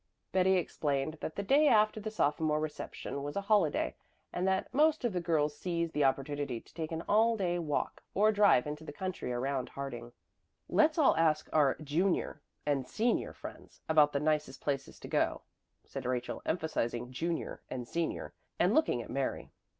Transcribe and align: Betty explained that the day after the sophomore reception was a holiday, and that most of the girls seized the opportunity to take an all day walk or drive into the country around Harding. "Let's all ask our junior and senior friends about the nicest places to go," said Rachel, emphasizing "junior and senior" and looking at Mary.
Betty 0.31 0.55
explained 0.57 1.19
that 1.21 1.35
the 1.35 1.43
day 1.43 1.67
after 1.67 1.99
the 1.99 2.09
sophomore 2.09 2.59
reception 2.59 3.21
was 3.21 3.35
a 3.35 3.41
holiday, 3.41 3.93
and 4.33 4.47
that 4.47 4.73
most 4.73 5.05
of 5.05 5.13
the 5.13 5.21
girls 5.21 5.55
seized 5.55 5.93
the 5.93 6.03
opportunity 6.05 6.59
to 6.59 6.73
take 6.73 6.91
an 6.91 7.03
all 7.07 7.37
day 7.37 7.59
walk 7.59 8.01
or 8.15 8.31
drive 8.31 8.65
into 8.65 8.83
the 8.83 8.91
country 8.91 9.31
around 9.31 9.69
Harding. 9.69 10.11
"Let's 10.67 10.97
all 10.97 11.15
ask 11.17 11.49
our 11.53 11.75
junior 11.83 12.41
and 12.65 12.87
senior 12.87 13.31
friends 13.31 13.79
about 13.87 14.11
the 14.11 14.19
nicest 14.19 14.59
places 14.59 14.99
to 15.01 15.07
go," 15.07 15.43
said 15.85 16.07
Rachel, 16.07 16.41
emphasizing 16.47 17.11
"junior 17.11 17.61
and 17.69 17.87
senior" 17.87 18.33
and 18.57 18.73
looking 18.73 19.03
at 19.03 19.09
Mary. 19.11 19.51